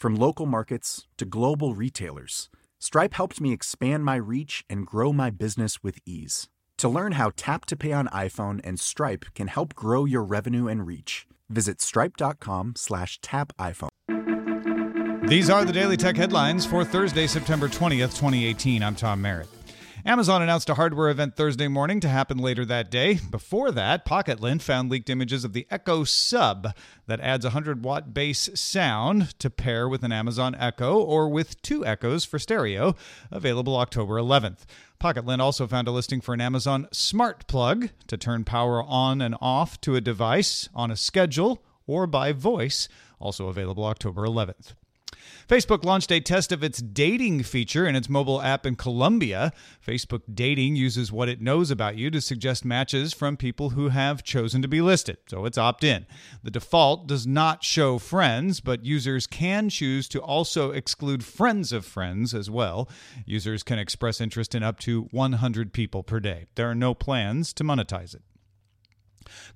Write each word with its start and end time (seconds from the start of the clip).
From 0.00 0.16
local 0.16 0.46
markets 0.46 1.06
to 1.18 1.26
global 1.26 1.74
retailers, 1.74 2.48
Stripe 2.78 3.12
helped 3.12 3.38
me 3.38 3.52
expand 3.52 4.02
my 4.02 4.16
reach 4.16 4.64
and 4.70 4.86
grow 4.86 5.12
my 5.12 5.28
business 5.28 5.82
with 5.82 5.98
ease. 6.06 6.48
To 6.78 6.88
learn 6.88 7.12
how 7.12 7.32
Tap 7.36 7.66
to 7.66 7.76
Pay 7.76 7.92
on 7.92 8.06
iPhone 8.06 8.62
and 8.64 8.80
Stripe 8.80 9.26
can 9.34 9.48
help 9.48 9.74
grow 9.74 10.06
your 10.06 10.24
revenue 10.24 10.68
and 10.68 10.86
reach, 10.86 11.26
visit 11.50 11.82
stripe.com/tapiphone. 11.82 13.90
These 15.28 15.50
are 15.50 15.66
the 15.66 15.72
Daily 15.74 15.98
Tech 15.98 16.16
headlines 16.16 16.64
for 16.64 16.82
Thursday, 16.82 17.26
September 17.26 17.68
20th, 17.68 18.16
2018. 18.16 18.82
I'm 18.82 18.94
Tom 18.94 19.20
Merritt. 19.20 19.48
Amazon 20.04 20.40
announced 20.40 20.70
a 20.70 20.74
hardware 20.74 21.10
event 21.10 21.36
Thursday 21.36 21.68
morning 21.68 22.00
to 22.00 22.08
happen 22.08 22.38
later 22.38 22.64
that 22.64 22.90
day. 22.90 23.18
Before 23.30 23.70
that, 23.70 24.06
Pocketlint 24.06 24.62
found 24.62 24.90
leaked 24.90 25.10
images 25.10 25.44
of 25.44 25.52
the 25.52 25.66
Echo 25.70 26.04
Sub 26.04 26.74
that 27.06 27.20
adds 27.20 27.44
100 27.44 27.84
watt 27.84 28.14
bass 28.14 28.48
sound 28.54 29.38
to 29.38 29.50
pair 29.50 29.86
with 29.88 30.02
an 30.02 30.10
Amazon 30.10 30.54
Echo 30.54 30.98
or 30.98 31.28
with 31.28 31.60
two 31.60 31.84
Echoes 31.84 32.24
for 32.24 32.38
stereo, 32.38 32.96
available 33.30 33.76
October 33.76 34.14
11th. 34.14 34.60
Pocketlint 34.98 35.40
also 35.40 35.66
found 35.66 35.86
a 35.86 35.90
listing 35.92 36.22
for 36.22 36.32
an 36.32 36.40
Amazon 36.40 36.88
Smart 36.92 37.46
Plug 37.46 37.90
to 38.06 38.16
turn 38.16 38.44
power 38.44 38.82
on 38.82 39.20
and 39.20 39.36
off 39.40 39.80
to 39.82 39.96
a 39.96 40.00
device 40.00 40.70
on 40.74 40.90
a 40.90 40.96
schedule 40.96 41.62
or 41.86 42.06
by 42.06 42.32
voice, 42.32 42.88
also 43.18 43.48
available 43.48 43.84
October 43.84 44.22
11th. 44.22 44.74
Facebook 45.48 45.84
launched 45.84 46.12
a 46.12 46.20
test 46.20 46.52
of 46.52 46.62
its 46.62 46.80
dating 46.80 47.42
feature 47.42 47.86
in 47.86 47.96
its 47.96 48.08
mobile 48.08 48.40
app 48.40 48.64
in 48.64 48.76
Colombia. 48.76 49.52
Facebook 49.84 50.22
Dating 50.32 50.76
uses 50.76 51.10
what 51.10 51.28
it 51.28 51.40
knows 51.40 51.70
about 51.70 51.96
you 51.96 52.10
to 52.10 52.20
suggest 52.20 52.64
matches 52.64 53.12
from 53.12 53.36
people 53.36 53.70
who 53.70 53.88
have 53.88 54.22
chosen 54.22 54.62
to 54.62 54.68
be 54.68 54.80
listed, 54.80 55.18
so 55.26 55.44
it's 55.44 55.58
opt 55.58 55.84
in. 55.84 56.06
The 56.42 56.50
default 56.50 57.06
does 57.06 57.26
not 57.26 57.64
show 57.64 57.98
friends, 57.98 58.60
but 58.60 58.84
users 58.84 59.26
can 59.26 59.68
choose 59.68 60.08
to 60.08 60.20
also 60.20 60.70
exclude 60.70 61.24
friends 61.24 61.72
of 61.72 61.84
friends 61.84 62.34
as 62.34 62.50
well. 62.50 62.88
Users 63.26 63.62
can 63.62 63.78
express 63.78 64.20
interest 64.20 64.54
in 64.54 64.62
up 64.62 64.78
to 64.80 65.02
100 65.10 65.72
people 65.72 66.02
per 66.02 66.20
day. 66.20 66.46
There 66.54 66.70
are 66.70 66.74
no 66.74 66.94
plans 66.94 67.52
to 67.54 67.64
monetize 67.64 68.14
it. 68.14 68.22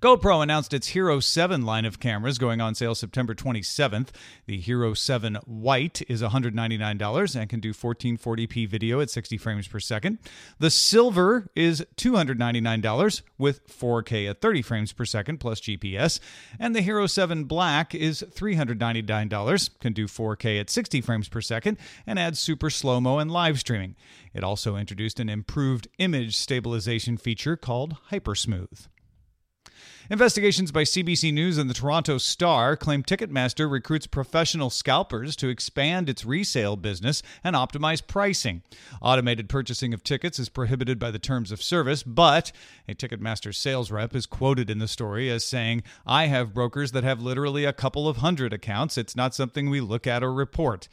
GoPro 0.00 0.42
announced 0.42 0.72
its 0.72 0.88
Hero 0.88 1.20
7 1.20 1.62
line 1.62 1.84
of 1.84 2.00
cameras 2.00 2.38
going 2.38 2.60
on 2.60 2.74
sale 2.74 2.94
September 2.94 3.34
27th. 3.34 4.08
The 4.46 4.58
Hero 4.58 4.94
7 4.94 5.36
White 5.46 6.02
is 6.08 6.22
$199 6.22 7.36
and 7.36 7.48
can 7.48 7.60
do 7.60 7.72
1440p 7.72 8.68
video 8.68 9.00
at 9.00 9.10
60 9.10 9.38
frames 9.38 9.68
per 9.68 9.80
second. 9.80 10.18
The 10.58 10.70
Silver 10.70 11.48
is 11.54 11.84
$299 11.96 13.22
with 13.38 13.66
4K 13.66 14.30
at 14.30 14.40
30 14.40 14.62
frames 14.62 14.92
per 14.92 15.04
second 15.04 15.38
plus 15.38 15.60
GPS. 15.60 16.20
And 16.58 16.74
the 16.74 16.82
Hero 16.82 17.06
7 17.06 17.44
Black 17.44 17.94
is 17.94 18.24
$399, 18.34 19.80
can 19.80 19.92
do 19.92 20.06
4K 20.06 20.60
at 20.60 20.70
60 20.70 21.00
frames 21.00 21.28
per 21.28 21.40
second, 21.40 21.78
and 22.06 22.18
adds 22.18 22.38
super 22.38 22.70
slow 22.70 23.00
mo 23.00 23.18
and 23.18 23.30
live 23.30 23.58
streaming. 23.58 23.96
It 24.32 24.44
also 24.44 24.76
introduced 24.76 25.20
an 25.20 25.28
improved 25.28 25.88
image 25.98 26.36
stabilization 26.36 27.16
feature 27.16 27.56
called 27.56 27.96
Hypersmooth. 28.10 28.88
Investigations 30.10 30.70
by 30.70 30.82
CBC 30.82 31.32
News 31.32 31.56
and 31.56 31.70
the 31.70 31.74
Toronto 31.74 32.18
Star 32.18 32.76
claim 32.76 33.02
Ticketmaster 33.02 33.70
recruits 33.70 34.06
professional 34.06 34.68
scalpers 34.68 35.34
to 35.36 35.48
expand 35.48 36.10
its 36.10 36.26
resale 36.26 36.76
business 36.76 37.22
and 37.42 37.56
optimize 37.56 38.06
pricing. 38.06 38.62
Automated 39.00 39.48
purchasing 39.48 39.94
of 39.94 40.04
tickets 40.04 40.38
is 40.38 40.50
prohibited 40.50 40.98
by 40.98 41.10
the 41.10 41.18
terms 41.18 41.50
of 41.50 41.62
service, 41.62 42.02
but 42.02 42.52
a 42.86 42.94
Ticketmaster 42.94 43.54
sales 43.54 43.90
rep 43.90 44.14
is 44.14 44.26
quoted 44.26 44.68
in 44.68 44.78
the 44.78 44.88
story 44.88 45.30
as 45.30 45.44
saying, 45.44 45.82
I 46.06 46.26
have 46.26 46.52
brokers 46.52 46.92
that 46.92 47.04
have 47.04 47.22
literally 47.22 47.64
a 47.64 47.72
couple 47.72 48.06
of 48.06 48.18
hundred 48.18 48.52
accounts. 48.52 48.98
It's 48.98 49.16
not 49.16 49.34
something 49.34 49.70
we 49.70 49.80
look 49.80 50.06
at 50.06 50.22
or 50.22 50.34
report. 50.34 50.88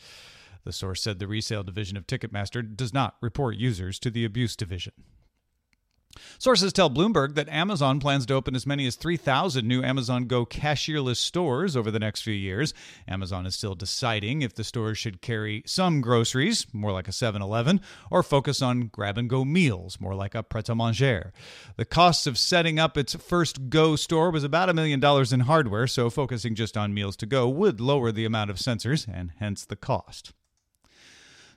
The 0.64 0.72
source 0.72 1.02
said 1.02 1.20
the 1.20 1.28
resale 1.28 1.64
division 1.64 1.98
of 1.98 2.08
Ticketmaster 2.08 2.76
does 2.76 2.94
not 2.94 3.18
report 3.20 3.58
users 3.58 4.00
to 4.00 4.10
the 4.10 4.24
abuse 4.24 4.56
division. 4.56 4.94
Sources 6.38 6.74
tell 6.74 6.90
Bloomberg 6.90 7.36
that 7.36 7.50
Amazon 7.50 8.00
plans 8.00 8.26
to 8.26 8.34
open 8.34 8.56
as 8.56 8.66
many 8.66 8.86
as 8.88 8.96
3,000 8.96 9.68
new 9.68 9.84
Amazon 9.84 10.26
Go 10.26 10.46
cashierless 10.46 11.18
stores 11.18 11.76
over 11.76 11.92
the 11.92 12.00
next 12.00 12.22
few 12.22 12.34
years. 12.34 12.74
Amazon 13.08 13.46
is 13.46 13.56
still 13.56 13.76
deciding 13.76 14.42
if 14.42 14.54
the 14.54 14.64
stores 14.64 14.98
should 14.98 15.22
carry 15.22 15.64
some 15.66 16.02
groceries, 16.02 16.66
more 16.74 16.92
like 16.92 17.08
a 17.08 17.12
7 17.12 17.42
Eleven, 17.42 17.82
or 18.10 18.24
focus 18.24 18.62
on 18.62 18.88
grab 18.88 19.18
and 19.18 19.30
go 19.30 19.46
meals, 19.46 20.00
more 20.00 20.16
like 20.16 20.36
a 20.36 20.44
pret 20.44 20.70
a 20.70 20.76
manger. 20.76 21.34
The 21.76 21.86
costs 21.86 22.28
of 22.28 22.38
setting 22.38 22.80
up 22.80 22.98
its 22.98 23.16
first 23.16 23.70
Go 23.70 23.96
store 23.96 24.32
was 24.32 24.44
about 24.44 24.70
a 24.70 24.74
million 24.74 25.00
dollars 25.00 25.34
in 25.34 25.42
hardware, 25.42 25.88
so 25.88 26.10
focusing 26.10 26.56
just 26.56 26.78
on 26.78 26.94
meals 26.94 27.16
to 27.18 27.26
go 27.26 27.48
would 27.48 27.80
lower 27.80 28.12
the 28.12 28.26
amount 28.26 28.50
of 28.50 28.58
sensors 28.58 29.08
and 29.12 29.32
hence 29.40 29.66
the 29.66 29.76
cost. 29.76 30.34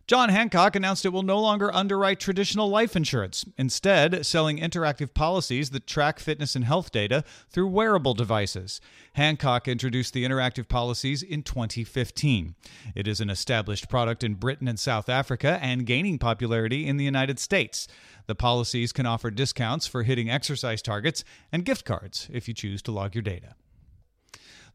John 0.06 0.28
Hancock 0.28 0.76
announced 0.76 1.06
it 1.06 1.14
will 1.14 1.22
no 1.22 1.40
longer 1.40 1.74
underwrite 1.74 2.20
traditional 2.20 2.68
life 2.68 2.94
insurance, 2.94 3.46
instead, 3.56 4.26
selling 4.26 4.58
interactive 4.58 5.14
policies 5.14 5.70
that 5.70 5.86
track 5.86 6.18
fitness 6.18 6.54
and 6.54 6.66
health 6.66 6.92
data 6.92 7.24
through 7.48 7.68
wearable 7.68 8.12
devices. 8.12 8.82
Hancock 9.14 9.66
introduced 9.66 10.12
the 10.12 10.26
interactive 10.26 10.68
policies 10.68 11.22
in 11.22 11.42
2015. 11.42 12.54
It 12.94 13.08
is 13.08 13.22
an 13.22 13.30
established 13.30 13.88
product 13.88 14.22
in 14.22 14.34
Britain 14.34 14.68
and 14.68 14.78
South 14.78 15.08
Africa 15.08 15.58
and 15.62 15.86
gaining 15.86 16.18
popularity 16.18 16.86
in 16.86 16.98
the 16.98 17.04
United 17.04 17.38
States. 17.38 17.88
The 18.26 18.34
policies 18.34 18.92
can 18.92 19.06
offer 19.06 19.30
discounts 19.30 19.86
for 19.86 20.02
hitting 20.02 20.28
exercise 20.28 20.82
targets 20.82 21.24
and 21.50 21.64
gift 21.64 21.86
cards 21.86 22.28
if 22.30 22.46
you 22.46 22.52
choose 22.52 22.82
to 22.82 22.92
log 22.92 23.14
your 23.14 23.22
data. 23.22 23.54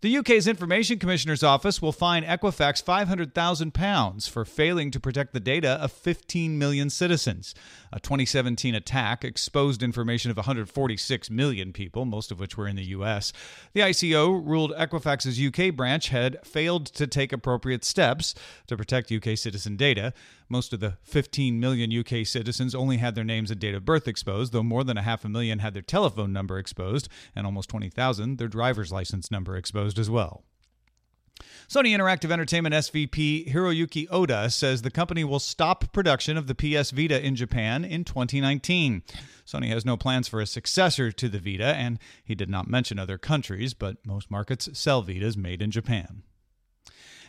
The 0.01 0.15
UK's 0.15 0.47
Information 0.47 0.97
Commissioner's 0.97 1.43
Office 1.43 1.81
will 1.81 1.91
fine 1.91 2.23
Equifax 2.23 2.81
£500,000 2.81 4.29
for 4.29 4.45
failing 4.45 4.91
to 4.91 4.99
protect 4.99 5.33
the 5.33 5.41
data 5.41 5.71
of 5.71 5.91
15 5.91 6.57
million 6.57 6.89
citizens. 6.89 7.53
A 7.91 7.99
2017 7.99 8.75
attack 8.75 9.25
exposed 9.25 9.83
information 9.83 10.31
of 10.31 10.37
146 10.37 11.29
million 11.29 11.73
people, 11.73 12.05
most 12.05 12.31
of 12.31 12.39
which 12.39 12.55
were 12.55 12.65
in 12.65 12.77
the 12.77 12.85
US. 12.85 13.33
The 13.73 13.81
ICO 13.81 14.41
ruled 14.41 14.71
Equifax's 14.77 15.37
UK 15.37 15.75
branch 15.75 16.07
had 16.07 16.47
failed 16.47 16.85
to 16.85 17.05
take 17.05 17.33
appropriate 17.33 17.83
steps 17.83 18.33
to 18.67 18.77
protect 18.77 19.11
UK 19.11 19.37
citizen 19.37 19.75
data. 19.75 20.13
Most 20.49 20.73
of 20.73 20.79
the 20.79 20.97
15 21.03 21.59
million 21.59 21.95
UK 21.95 22.25
citizens 22.25 22.73
only 22.73 22.97
had 22.97 23.13
their 23.13 23.23
names 23.23 23.51
and 23.51 23.59
date 23.59 23.75
of 23.75 23.85
birth 23.85 24.07
exposed, 24.07 24.51
though 24.51 24.63
more 24.63 24.83
than 24.83 24.97
a 24.97 25.03
half 25.03 25.23
a 25.23 25.29
million 25.29 25.59
had 25.59 25.75
their 25.75 25.83
telephone 25.83 26.33
number 26.33 26.57
exposed, 26.57 27.07
and 27.35 27.45
almost 27.45 27.69
20,000 27.69 28.37
their 28.37 28.47
driver's 28.47 28.91
license 28.91 29.29
number 29.29 29.55
exposed 29.55 29.99
as 29.99 30.09
well. 30.09 30.43
Sony 31.67 31.95
Interactive 31.95 32.31
Entertainment 32.31 32.73
SVP 32.73 33.53
Hiroyuki 33.53 34.07
Oda 34.09 34.49
says 34.49 34.81
the 34.81 34.89
company 34.89 35.23
will 35.23 35.39
stop 35.39 35.93
production 35.93 36.35
of 36.35 36.47
the 36.47 36.55
PS 36.55 36.89
Vita 36.89 37.23
in 37.23 37.35
Japan 37.35 37.85
in 37.85 38.03
2019. 38.03 39.03
Sony 39.45 39.69
has 39.69 39.85
no 39.85 39.95
plans 39.95 40.27
for 40.27 40.41
a 40.41 40.47
successor 40.47 41.11
to 41.11 41.29
the 41.29 41.39
Vita, 41.39 41.75
and 41.75 41.99
he 42.23 42.33
did 42.33 42.49
not 42.49 42.67
mention 42.67 42.97
other 42.97 43.19
countries, 43.19 43.75
but 43.75 44.03
most 44.03 44.31
markets 44.31 44.67
sell 44.73 45.03
Vitas 45.03 45.37
made 45.37 45.61
in 45.61 45.69
Japan. 45.69 46.23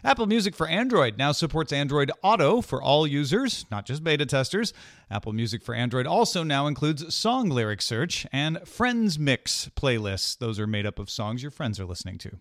Apple 0.03 0.27
Music 0.27 0.55
for 0.55 0.67
Android 0.67 1.19
now 1.19 1.33
supports 1.33 1.73
Android 1.73 2.11
Auto 2.23 2.63
for 2.63 2.83
all 2.83 3.07
users, 3.07 3.67
not 3.71 3.85
just 3.85 4.03
beta 4.03 4.25
testers. 4.25 4.73
Apple 5.11 5.35
Music 5.35 5.63
for 5.63 5.75
Android 5.75 6.07
also 6.07 6.43
now 6.43 6.67
includes 6.67 7.15
song 7.15 7.51
lyric 7.51 7.83
search 7.83 8.27
and 8.33 8.67
Friends 8.67 9.19
Mix 9.19 9.71
playlists. 9.77 10.39
Those 10.39 10.59
are 10.59 10.67
made 10.67 10.87
up 10.87 10.99
of 10.99 11.11
songs 11.11 11.43
your 11.43 11.51
friends 11.51 11.79
are 11.79 11.85
listening 11.85 12.17
to. 12.19 12.39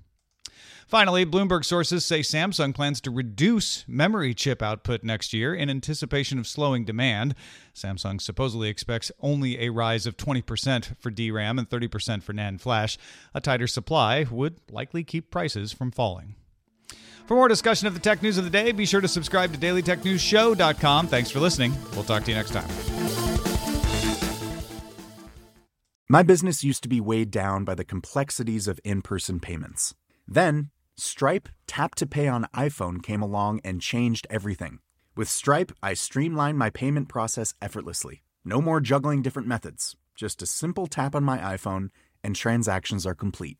Finally, 0.87 1.25
Bloomberg 1.25 1.65
sources 1.65 2.05
say 2.05 2.21
Samsung 2.21 2.73
plans 2.73 2.99
to 3.01 3.11
reduce 3.11 3.85
memory 3.87 4.33
chip 4.33 4.61
output 4.61 5.03
next 5.03 5.33
year 5.33 5.53
in 5.53 5.69
anticipation 5.69 6.39
of 6.39 6.47
slowing 6.47 6.85
demand. 6.85 7.35
Samsung 7.75 8.19
supposedly 8.19 8.69
expects 8.69 9.11
only 9.19 9.59
a 9.59 9.69
rise 9.69 10.07
of 10.07 10.17
20% 10.17 10.97
for 10.97 11.11
DRAM 11.11 11.59
and 11.59 11.69
30% 11.69 12.23
for 12.23 12.33
NAND 12.33 12.61
flash. 12.61 12.97
A 13.35 13.41
tighter 13.41 13.67
supply 13.67 14.25
would 14.31 14.59
likely 14.71 15.03
keep 15.03 15.29
prices 15.29 15.71
from 15.73 15.91
falling. 15.91 16.35
For 17.29 17.35
more 17.35 17.47
discussion 17.47 17.85
of 17.85 17.93
the 17.93 17.99
tech 17.99 18.23
news 18.23 18.39
of 18.39 18.43
the 18.43 18.49
day, 18.49 18.71
be 18.71 18.87
sure 18.87 19.01
to 19.01 19.07
subscribe 19.07 19.53
to 19.53 19.59
dailytechnewsshow.com. 19.59 21.05
Thanks 21.05 21.29
for 21.29 21.39
listening. 21.39 21.75
We'll 21.93 22.03
talk 22.03 22.23
to 22.23 22.31
you 22.31 22.35
next 22.35 22.49
time. 22.49 22.67
My 26.09 26.23
business 26.23 26.63
used 26.63 26.81
to 26.81 26.89
be 26.89 26.99
weighed 26.99 27.29
down 27.29 27.65
by 27.65 27.75
the 27.75 27.85
complexities 27.85 28.67
of 28.67 28.79
in 28.83 29.03
person 29.03 29.39
payments. 29.39 29.93
Then, 30.27 30.71
Stripe 30.97 31.49
Tap 31.67 31.93
to 31.95 32.07
Pay 32.07 32.27
on 32.27 32.47
iPhone 32.55 33.03
came 33.03 33.21
along 33.21 33.61
and 33.63 33.79
changed 33.79 34.25
everything. 34.31 34.79
With 35.15 35.29
Stripe, 35.29 35.71
I 35.83 35.93
streamlined 35.93 36.57
my 36.57 36.71
payment 36.71 37.09
process 37.09 37.53
effortlessly. 37.61 38.23
No 38.43 38.59
more 38.59 38.81
juggling 38.81 39.21
different 39.21 39.47
methods, 39.47 39.95
just 40.15 40.41
a 40.41 40.47
simple 40.47 40.87
tap 40.87 41.13
on 41.13 41.23
my 41.23 41.37
iPhone, 41.37 41.89
and 42.23 42.35
transactions 42.35 43.05
are 43.05 43.13
complete. 43.13 43.59